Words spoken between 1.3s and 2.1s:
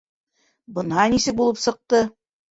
булып сыҡты!